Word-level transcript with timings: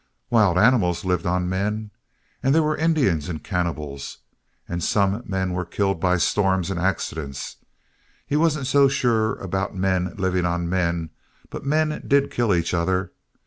Wild 0.31 0.57
animals 0.57 1.05
lived 1.05 1.27
on 1.27 1.47
men. 1.47 1.91
And 2.41 2.55
there 2.55 2.63
were 2.63 2.75
Indians 2.75 3.29
and 3.29 3.43
cannibals. 3.43 4.17
And 4.67 4.83
some 4.83 5.21
men 5.27 5.53
were 5.53 5.63
killed 5.63 5.99
by 5.99 6.17
storms 6.17 6.71
and 6.71 6.79
accidents. 6.79 7.57
He 8.25 8.35
wasn't 8.35 8.65
so 8.65 8.87
sure 8.87 9.35
about 9.35 9.75
men 9.75 10.15
living 10.17 10.43
on 10.43 10.67
men; 10.67 11.11
but 11.51 11.67
men 11.67 12.03
did 12.07 12.31
kill 12.31 12.51
each 12.51 12.73
other. 12.73 13.11